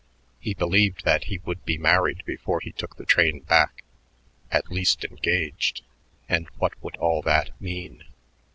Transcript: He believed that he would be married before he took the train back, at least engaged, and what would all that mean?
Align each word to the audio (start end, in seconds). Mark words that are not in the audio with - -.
He 0.39 0.55
believed 0.55 1.05
that 1.05 1.25
he 1.25 1.37
would 1.45 1.63
be 1.63 1.77
married 1.77 2.23
before 2.25 2.59
he 2.59 2.71
took 2.71 2.95
the 2.97 3.05
train 3.05 3.41
back, 3.41 3.83
at 4.49 4.71
least 4.71 5.03
engaged, 5.05 5.83
and 6.27 6.47
what 6.57 6.73
would 6.83 6.97
all 6.97 7.21
that 7.21 7.51
mean? 7.61 8.03